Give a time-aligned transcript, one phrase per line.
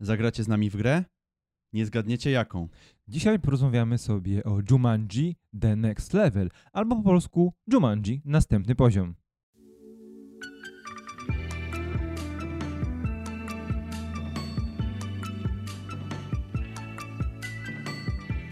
[0.00, 1.04] Zagracie z nami w grę?
[1.72, 2.68] Nie zgadniecie jaką.
[3.08, 9.14] Dzisiaj porozmawiamy sobie o Jumanji The Next Level, albo po polsku Jumanji Następny Poziom.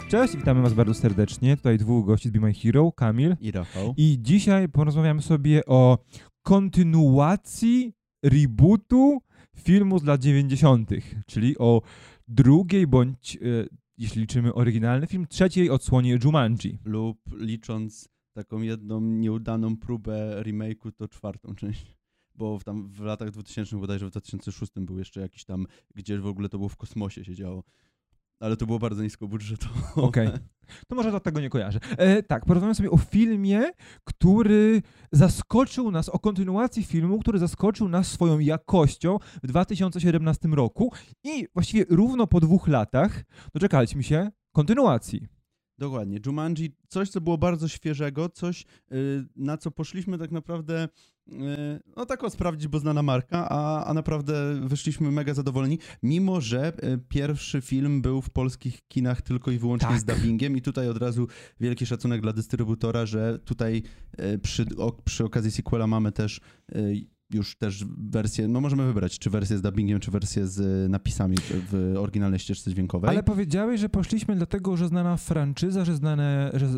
[0.08, 1.56] Cześć, witamy Was bardzo serdecznie.
[1.56, 3.36] Tutaj dwóch gości z Be My Hero, Kamil.
[3.40, 3.94] I Rafał.
[3.96, 5.98] I dzisiaj porozmawiamy sobie o
[6.42, 9.22] kontynuacji rebootu
[9.58, 10.90] filmu z lat 90.,
[11.26, 11.82] czyli o
[12.28, 13.38] drugiej bądź, e,
[13.98, 16.78] jeśli liczymy oryginalny film, trzeciej odsłonie Jumanji.
[16.84, 21.94] Lub licząc taką jedną nieudaną próbę remake'u, to czwartą część.
[22.34, 26.26] Bo w, tam w latach 2000, bodajże w 2006 był jeszcze jakiś tam, gdzie w
[26.26, 27.64] ogóle to było w kosmosie się działo.
[28.40, 30.02] Ale to było bardzo nisko budżetowo.
[30.08, 30.28] Okej.
[30.88, 31.78] To może do tego nie kojarzę.
[31.96, 33.70] E, tak, porozmawiamy sobie o filmie,
[34.04, 40.92] który zaskoczył nas, o kontynuacji filmu, który zaskoczył nas swoją jakością w 2017 roku
[41.24, 43.24] i właściwie równo po dwóch latach
[43.54, 45.26] doczekaliśmy się kontynuacji.
[45.78, 46.20] Dokładnie.
[46.26, 50.88] Jumanji, coś, co było bardzo świeżego, coś, y, na co poszliśmy tak naprawdę,
[51.96, 56.72] no tak o sprawdzić, bo znana marka, a, a naprawdę wyszliśmy mega zadowoleni, mimo że
[56.84, 60.00] y, pierwszy film był w polskich kinach tylko i wyłącznie Tak.
[60.00, 61.26] z dubbingiem i tutaj od razu
[61.60, 63.82] wielki szacunek dla dystrybutora, że tutaj
[64.20, 66.40] y, przy, o, przy okazji sequela mamy też
[66.76, 71.36] y, już też wersję, no możemy wybrać, czy wersję z dubbingiem, czy wersję z napisami
[71.50, 73.10] w, oryginalnej ścieżce dźwiękowej.
[73.10, 76.68] Ale powiedziałeś, że poszliśmy dlatego, że znana franczyza, że znane, że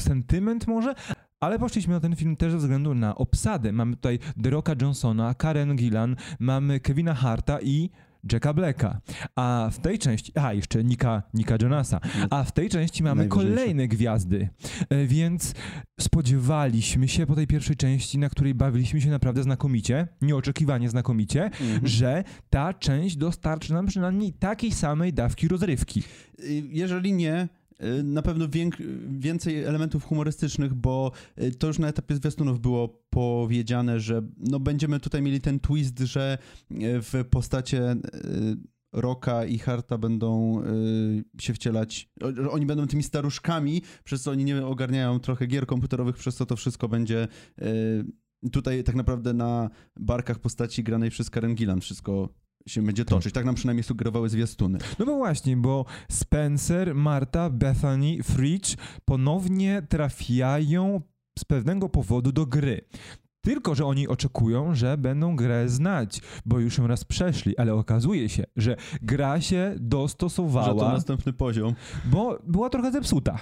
[0.00, 0.94] sentyment może,
[1.40, 3.72] ale poszliśmy na ten film też ze względu na obsadę.
[3.72, 7.90] Mamy tutaj The Rocka Johnsona, Karen Gillan, mamy Kevina Harta i
[8.32, 9.00] Jacka Blacka.
[9.36, 13.88] A w tej części, a jeszcze Nika, Nika Jonasa, a w tej części mamy kolejne
[13.88, 14.48] gwiazdy.
[14.90, 15.54] E, Więc
[16.00, 21.86] spodziewaliśmy się po tej pierwszej części, na której bawiliśmy się naprawdę znakomicie, nieoczekiwanie znakomicie, Mhm.
[21.86, 26.02] że ta część dostarczy nam przynajmniej takiej samej dawki rozrywki.
[26.40, 27.48] Y, Jeżeli nie,
[28.04, 28.48] na pewno
[29.08, 35.00] więcej elementów humorystycznych, bo y, to już na etapie zwiastunów było powiedziane, że no będziemy
[35.00, 36.38] tutaj mieli ten twist, że
[36.70, 37.96] y, w postacie y,
[38.92, 42.08] Roka i Harta będą y, się wcielać,
[42.50, 46.56] oni będą tymi staruszkami, przez co oni nie ogarniają trochę gier komputerowych, przez co to
[46.56, 47.28] wszystko będzie
[47.62, 52.28] y, tutaj tak naprawdę na barkach postaci granej przez Karen Gillan wszystko
[52.66, 53.34] się będzie toczyć.
[53.34, 54.78] Tak nam przynajmniej sugerowały zwiastuny.
[54.98, 61.00] No bo właśnie, bo Spencer, Marta, Bethany, Fridge ponownie trafiają
[61.38, 62.80] z pewnego powodu do gry.
[63.40, 68.28] Tylko, że oni oczekują, że będą grę znać, bo już ją raz przeszli, ale okazuje
[68.28, 71.74] się, że gra się Że to dostosowała, następny poziom.
[72.04, 73.38] bo była trochę zepsuta.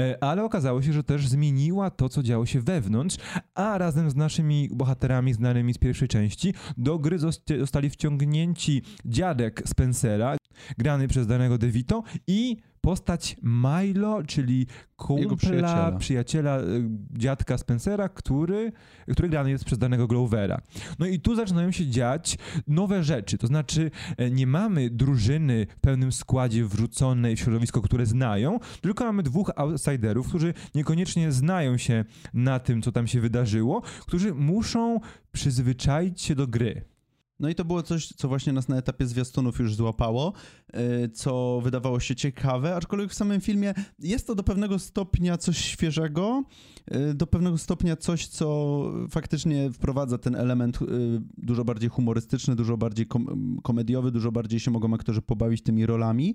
[0.00, 3.16] E, Ale okazało się, że też zmieniła to, co działo się wewnątrz,
[3.54, 9.62] a razem z naszymi bohaterami znanymi z pierwszej części do gry zost- zostali wciągnięci dziadek
[9.66, 10.36] Spencera,
[10.78, 12.56] grany przez danego DeVito i
[12.86, 14.66] postać Milo, czyli
[14.96, 15.92] kumpla, przyjaciela.
[15.98, 16.62] przyjaciela, e,
[17.10, 18.72] dziadka Spencera, który,
[19.12, 20.60] który grany jest przez danego Glovera.
[20.98, 25.80] No i tu zaczynają się dziać nowe rzeczy, to znaczy e, nie mamy drużyny w
[25.80, 32.04] pełnym składzie wrzuconej w środowisko, które znają, tylko mamy dwóch outsiderów, którzy niekoniecznie znają się
[32.34, 35.00] na tym, co tam się wydarzyło, którzy muszą
[35.32, 36.95] przyzwyczaić się do gry.
[37.40, 40.32] No i to było coś, co właśnie nas na etapie zwiastunów już złapało,
[40.74, 45.58] yy, co wydawało się ciekawe, aczkolwiek w samym filmie jest to do pewnego stopnia coś
[45.58, 46.44] świeżego,
[46.90, 50.88] yy, do pewnego stopnia coś, co faktycznie wprowadza ten element yy,
[51.38, 56.34] dużo bardziej humorystyczny, dużo bardziej kom- komediowy, dużo bardziej się mogą aktorzy pobawić tymi rolami.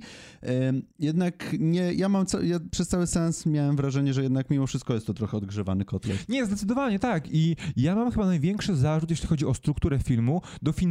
[0.99, 5.07] Jednak nie, ja mam, ja przez cały sens miałem wrażenie, że jednak mimo wszystko jest
[5.07, 6.29] to trochę odgrzewany kotlet.
[6.29, 7.27] Nie, zdecydowanie tak.
[7.31, 10.90] I ja mam chyba największy zarzut, jeśli chodzi o strukturę filmu, do finału.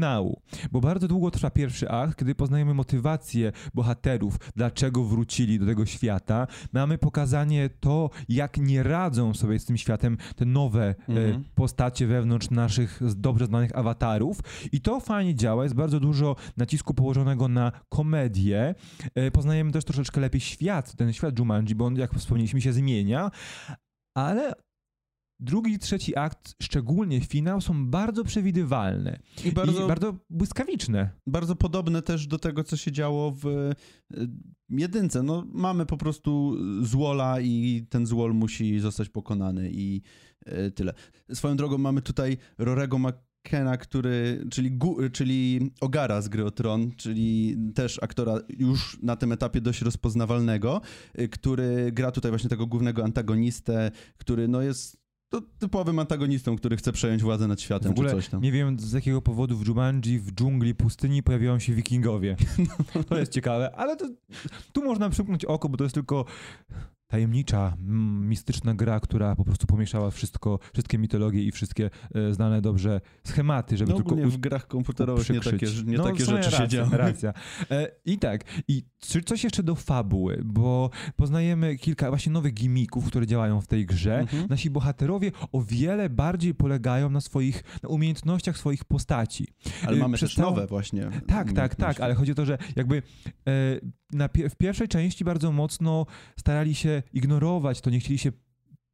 [0.73, 6.47] Bo bardzo długo trwa pierwszy akt, kiedy poznajemy motywację bohaterów, dlaczego wrócili do tego świata.
[6.73, 11.31] Mamy pokazanie to, jak nie radzą sobie z tym światem te nowe Mhm.
[11.31, 14.41] e, postacie wewnątrz naszych dobrze znanych awatarów.
[14.73, 18.75] I to fajnie działa, jest bardzo dużo nacisku położonego na komedię.
[19.15, 23.31] E, poznajemy też troszeczkę lepiej świat, ten świat Jumanji, bo on, jak wspomnieliśmy, się zmienia.
[24.15, 24.53] Ale
[25.41, 31.11] drugi i trzeci akt, szczególnie finał, są bardzo przewidywalne I bardzo, i bardzo błyskawiczne.
[31.27, 33.75] bardzo podobne też do tego, co się działo w y,
[34.71, 35.23] jedynce.
[35.23, 40.03] No, mamy po prostu złola i ten złol musi zostać pokonany i
[40.49, 40.95] y, tyle.
[41.33, 46.91] Swoją drogą mamy tutaj Rorego McKenna, który, czyli, gu, czyli Ogara z gry o Tron,
[46.97, 50.81] czyli też aktora już na tym etapie dość rozpoznawalnego,
[51.19, 55.00] y, który gra tutaj właśnie tego głównego antagonistę, który no jest
[55.31, 58.43] to typowym antagonistą, który chce przejąć władzę nad światem W ogóle czy coś tam.
[58.43, 62.37] nie wiem z jakiego powodu w Jumanji, w dżungli, pustyni pojawiają się wikingowie.
[63.09, 64.09] To jest ciekawe, ale to,
[64.73, 66.25] tu można przymknąć oko, bo to jest tylko
[67.11, 72.63] tajemnicza, mm, mistyczna gra, która po prostu pomieszała wszystko, wszystkie mitologie i wszystkie e, znane
[72.63, 76.57] dobrze schematy, żeby No tylko w grach komputerowych nie takie, nie No, takie sumie rzeczy
[76.57, 76.91] się dzieją.
[76.91, 77.33] Racja.
[77.71, 83.07] E, I tak, i czy coś jeszcze do fabuły, bo poznajemy kilka właśnie nowych gimików,
[83.07, 84.19] które działają w tej grze.
[84.19, 84.47] Mhm.
[84.49, 89.47] Nasi bohaterowie o wiele bardziej polegają na swoich na umiejętnościach swoich postaci.
[89.87, 91.11] Ale y, mamy przez też całą- nowe właśnie.
[91.27, 93.03] Tak, tak, tak, ale chodzi o to, że jakby
[93.47, 93.81] e,
[94.13, 98.33] na w pierwszej części bardzo mocno starali się ignorować to, nie chcieli się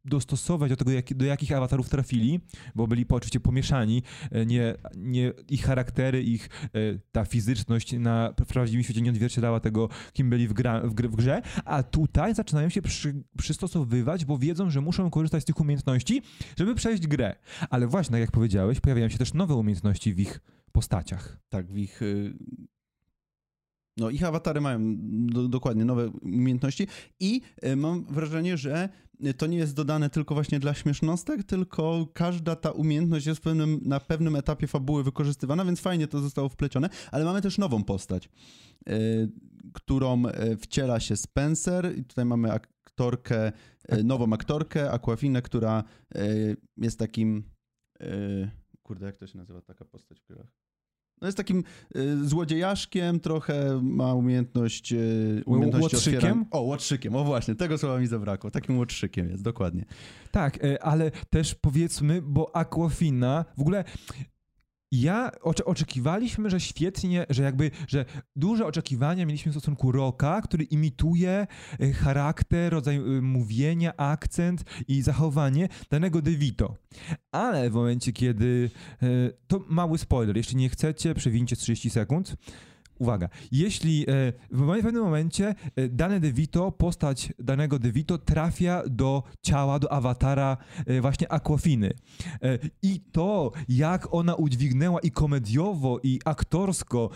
[0.07, 2.41] dostosować do tego, jak, do jakich awatarów trafili,
[2.75, 6.69] bo byli po, oczywiście pomieszani, e, nie, nie, ich charaktery, ich e,
[7.13, 11.09] ta fizyczność na w prawdziwym świecie nie odzwierciedlała tego, kim byli w, gra, w, gr,
[11.09, 15.61] w grze, a tutaj zaczynają się przy, przystosowywać, bo wiedzą, że muszą korzystać z tych
[15.61, 16.23] umiejętności,
[16.59, 17.37] żeby przejść grę.
[17.71, 20.41] Ale właśnie, tak jak powiedziałeś, pojawiają się też nowe umiejętności w ich
[20.73, 21.39] postaciach.
[21.49, 22.01] Tak, w ich.
[23.97, 24.97] No, ich awatary mają
[25.27, 26.87] do, dokładnie nowe umiejętności
[27.21, 28.89] i y, mam wrażenie, że
[29.37, 34.01] to nie jest dodane tylko właśnie dla śmiesznostek, tylko każda ta umiejętność jest pewnym, na
[34.01, 38.29] pewnym etapie fabuły wykorzystywana, więc fajnie to zostało wplecione, ale mamy też nową postać,
[38.89, 39.33] y,
[39.73, 43.53] którą y, wciela się Spencer i tutaj mamy aktorkę,
[44.05, 45.85] nową aktorkę, Aquafinę, która
[46.77, 47.45] jest takim
[48.83, 50.66] kurde, jak to się nazywa taka postać w grach?
[51.21, 51.65] No jest takim
[51.97, 56.47] y, złodziejaszkiem, trochę ma umiejętność, y, Łotrzykiem?
[56.51, 58.51] O, łotrzykiem, o właśnie, tego słowa mi zabrakło.
[58.51, 59.85] Takim łotrzykiem jest, dokładnie.
[60.31, 63.85] Tak, e, ale też powiedzmy, bo Aquafina w ogóle.
[64.93, 68.05] Ja ocze- oczekiwaliśmy, że świetnie, że jakby, że
[68.37, 71.47] duże oczekiwania mieliśmy w stosunku Roka, który imituje
[71.81, 76.75] e, charakter, rodzaj e, mówienia, akcent i zachowanie danego DeVito.
[77.33, 78.71] Ale w momencie, kiedy.
[79.03, 79.07] e,
[79.47, 82.37] To mały spoiler, jeśli nie chcecie, przewincie 30 sekund.
[82.99, 89.79] Uwaga, jeśli e, w pewnym momencie e, dane DeVito, postać danego DeVito trafia do ciała,
[89.79, 90.57] do awatara
[90.87, 91.95] e, właśnie Aquafiny.
[92.83, 97.11] I to, jak ona udźwignęła i komediowo, i aktorsko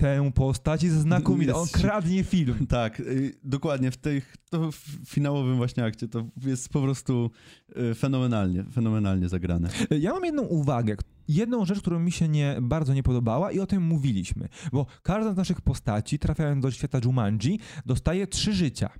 [0.00, 1.54] tę postać jest znakomite.
[1.54, 2.66] On kradnie film.
[2.68, 4.76] Tak, y, dokładnie, w tych, to w
[5.06, 7.30] finałowym właśnie akcie to jest po prostu
[7.76, 9.68] y, fenomenalnie, fenomenalnie zagrane.
[10.00, 10.96] Ja mam jedną uwagę,
[11.28, 15.32] jedną rzecz, którą mi się nie, bardzo nie podobała i o tym mówiliśmy, bo każda
[15.32, 18.90] z naszych postaci, trafiając do świata Jumanji, dostaje trzy życia.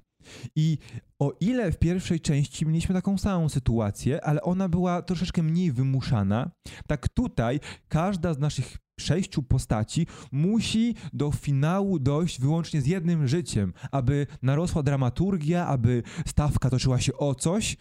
[0.56, 0.78] I
[1.18, 6.50] o ile w pierwszej części mieliśmy taką samą sytuację, ale ona była troszeczkę mniej wymuszana,
[6.86, 13.72] tak tutaj każda z naszych sześciu postaci musi do finału dojść wyłącznie z jednym życiem,
[13.90, 17.76] aby narosła dramaturgia, aby stawka toczyła się o coś.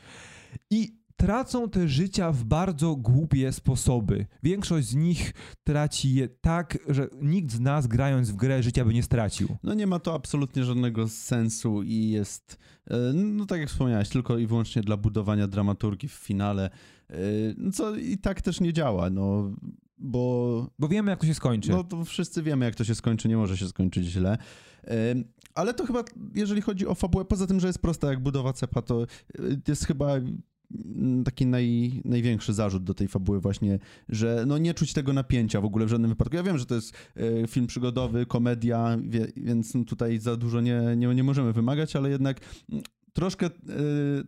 [0.70, 4.26] I tracą te życia w bardzo głupie sposoby.
[4.44, 5.34] Większość z nich
[5.64, 9.58] traci je tak, że nikt z nas grając w grę życia by nie stracił.
[9.64, 12.58] No nie ma to absolutnie żadnego sensu i jest,
[12.92, 16.70] y, no tak jak wspomniałeś, tylko i wyłącznie dla budowania dramaturgii w finale,
[17.12, 19.52] y, no co i tak też nie działa, no
[19.98, 21.72] bo Bo wiemy, jak to się skończy.
[21.72, 24.38] No to wszyscy wiemy, jak to się skończy, nie może się skończyć źle.
[25.12, 25.24] Ym,
[25.56, 26.04] Ale to chyba,
[26.36, 29.06] jeżeli chodzi o fabułę, poza tym, że jest prosta jak budowa cepa, to
[29.68, 30.14] jest chyba
[31.26, 33.80] taki naj, największy zarzut do tej fabuły właśnie,
[34.10, 36.36] że no nie czuć tego napięcia w ogóle w żadnym wypadku.
[36.36, 38.98] Ja wiem, że to jest y, film przygodowy, komedia,
[39.38, 42.40] więc tutaj za dużo nie, nie, nie możemy wymagać, ale jednak
[42.70, 42.84] mm,
[43.20, 43.52] troszkę y,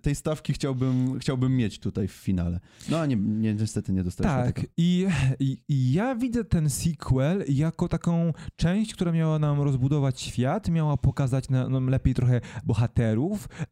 [0.02, 2.60] tej stawki chciałbym, chciałbym mieć tutaj w finale.
[2.90, 4.68] No a nie, nie, niestety nie dostaliśmy Tak, tego.
[4.78, 5.08] i,
[5.40, 11.50] i, ja widzę ten sequel jako taką część, która miała nam rozbudować świat, miała pokazać
[11.50, 13.68] na- nam lepiej trochę bohaterów, e,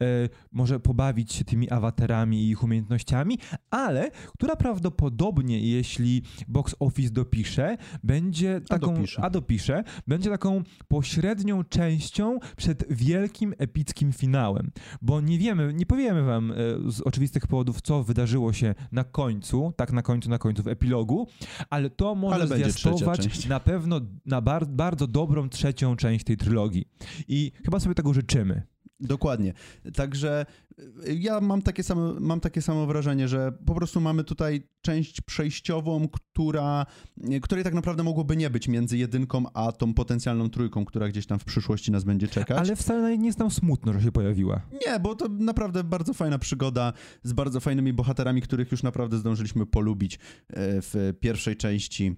[0.52, 3.38] może pobawić się tymi awatarami i ich umiejętnościami,
[3.70, 8.94] ale która prawdopodobnie, jeśli box office dopisze, będzie taką.
[8.94, 9.22] dopisze.
[9.22, 14.72] a dopisze, będzie taką pośrednią częścią przed wielkim, epickim finałem.
[15.10, 16.56] Bo nie wiemy, nie powiemy wam e,
[16.92, 21.28] z oczywistych powodów, co wydarzyło się na końcu, tak na końcu, na końcu w epilogu,
[21.70, 26.86] ale to może Ale zwiastować na pewno na bar- bardzo dobrą trzecią część tej trylogii.
[27.28, 28.62] I chyba sobie tego życzymy.
[29.00, 29.54] Dokładnie.
[29.94, 30.46] Także
[30.80, 35.22] y, ja mam takie, samo, mam takie samo wrażenie, że po prostu mamy tutaj część
[35.22, 36.86] przejściową, która,
[37.34, 41.26] y, której tak naprawdę mogłoby nie być między jedynką a tą potencjalną trójką, która gdzieś
[41.26, 42.58] tam w przyszłości nas będzie czekać.
[42.58, 44.62] Ale wcale nie jest nam smutno, że się pojawiła.
[44.88, 49.66] Nie, bo to naprawdę bardzo fajna przygoda z bardzo fajnymi bohaterami, których już naprawdę zdążyliśmy
[49.66, 50.20] polubić y,
[50.56, 52.16] w pierwszej części.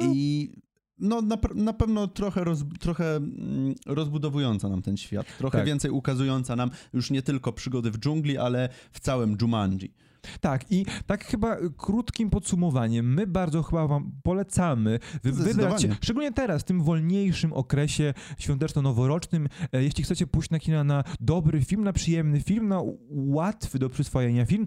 [0.00, 0.52] I
[1.00, 5.66] no na, na pewno trochę, roz, trochę mm, rozbudowująca nam ten świat, trochę Tak.
[5.66, 9.94] więcej ukazująca nam już nie tylko przygody w dżungli, ale w całym Jumanji.
[10.40, 15.96] Tak, i tak chyba krótkim podsumowaniem, my bardzo chyba wam polecamy wy- wybrać, Zdecydowanie.
[16.02, 21.60] szczególnie teraz, w tym wolniejszym okresie świąteczno-noworocznym, e, jeśli chcecie pójść na kina na dobry
[21.64, 24.66] film, na przyjemny film, na łatwy do przyswojenia film,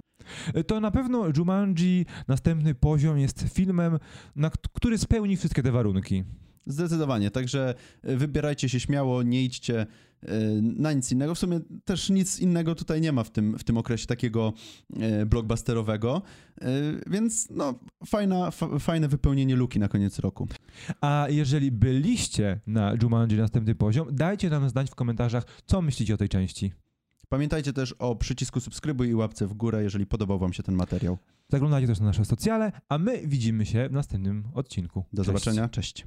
[0.53, 3.99] e, to na pewno Jumanji, następny poziom jest filmem,
[4.35, 6.23] na, który spełni wszystkie te warunki.
[6.65, 7.75] Zdecydowanie, także
[8.09, 9.81] y, wybierajcie się śmiało, nie idźcie
[10.23, 10.27] y,
[10.61, 11.35] na nic innego.
[11.35, 14.53] W sumie też nic innego tutaj nie ma w tym, w tym okresie takiego
[15.21, 16.21] y, blockbusterowego,
[17.07, 20.47] więc no fajna, fa, fajne wypełnienie luki na koniec roku.
[21.01, 26.17] A jeżeli byliście na Jumanji, następny poziom, dajcie nam znać w komentarzach, co myślicie o
[26.17, 26.73] tej części.
[27.29, 31.17] Pamiętajcie też o przycisku subskrybuj i łapce w górę, jeżeli podobał wam się ten materiał.
[31.49, 35.05] Zaglądajcie też na nasze socjale, a my widzimy się w następnym odcinku.
[35.13, 35.27] Do Cześć.
[35.27, 36.01] zobaczenia, cześć.